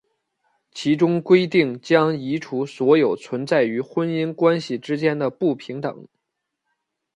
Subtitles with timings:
[0.71, 6.07] 其中规定将移除所有存在于婚姻关系之间的不平等。